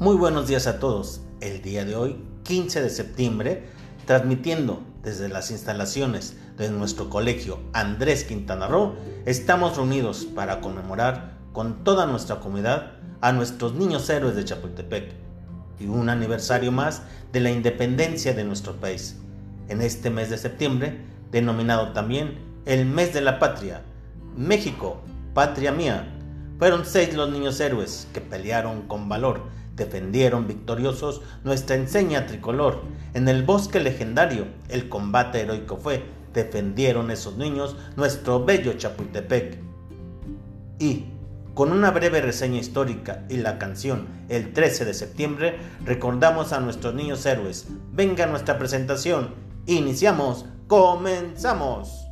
Muy 0.00 0.14
buenos 0.14 0.46
días 0.46 0.68
a 0.68 0.78
todos. 0.78 1.22
El 1.40 1.60
día 1.60 1.84
de 1.84 1.96
hoy, 1.96 2.22
15 2.44 2.82
de 2.82 2.88
septiembre, 2.88 3.64
transmitiendo 4.06 4.80
desde 5.02 5.28
las 5.28 5.50
instalaciones 5.50 6.36
de 6.56 6.70
nuestro 6.70 7.10
colegio 7.10 7.58
Andrés 7.72 8.22
Quintana 8.22 8.68
Roo, 8.68 8.94
estamos 9.26 9.76
reunidos 9.76 10.24
para 10.24 10.60
conmemorar 10.60 11.32
con 11.52 11.82
toda 11.82 12.06
nuestra 12.06 12.38
comunidad 12.38 12.92
a 13.20 13.32
nuestros 13.32 13.74
niños 13.74 14.08
héroes 14.08 14.36
de 14.36 14.44
Chapultepec 14.44 15.14
y 15.80 15.86
un 15.86 16.08
aniversario 16.10 16.70
más 16.70 17.02
de 17.32 17.40
la 17.40 17.50
independencia 17.50 18.34
de 18.34 18.44
nuestro 18.44 18.76
país. 18.76 19.16
En 19.68 19.82
este 19.82 20.10
mes 20.10 20.30
de 20.30 20.38
septiembre, 20.38 20.96
denominado 21.32 21.90
también 21.90 22.38
el 22.66 22.86
mes 22.86 23.12
de 23.12 23.20
la 23.20 23.40
patria, 23.40 23.82
México, 24.36 25.00
patria 25.34 25.72
mía, 25.72 26.17
fueron 26.58 26.84
seis 26.84 27.14
los 27.14 27.30
niños 27.30 27.60
héroes 27.60 28.08
que 28.12 28.20
pelearon 28.20 28.82
con 28.82 29.08
valor 29.08 29.58
defendieron 29.78 30.46
victoriosos 30.46 31.22
nuestra 31.44 31.76
enseña 31.76 32.26
tricolor. 32.26 32.82
En 33.14 33.28
el 33.28 33.44
bosque 33.44 33.80
legendario 33.80 34.46
el 34.68 34.90
combate 34.90 35.40
heroico 35.40 35.78
fue, 35.78 36.02
defendieron 36.34 37.10
esos 37.10 37.38
niños 37.38 37.76
nuestro 37.96 38.44
bello 38.44 38.74
Chapultepec. 38.74 39.58
Y, 40.78 41.06
con 41.54 41.72
una 41.72 41.90
breve 41.90 42.20
reseña 42.20 42.60
histórica 42.60 43.24
y 43.28 43.38
la 43.38 43.58
canción 43.58 44.06
El 44.28 44.52
13 44.52 44.84
de 44.84 44.94
septiembre, 44.94 45.58
recordamos 45.84 46.52
a 46.52 46.60
nuestros 46.60 46.94
niños 46.94 47.24
héroes. 47.24 47.66
Venga 47.92 48.26
nuestra 48.26 48.58
presentación. 48.58 49.34
Iniciamos. 49.66 50.44
Comenzamos. 50.68 52.07